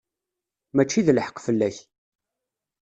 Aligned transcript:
Mačči 0.75 1.01
d 1.05 1.07
lḥeqq 1.11 1.37
fell-ak. 1.45 1.77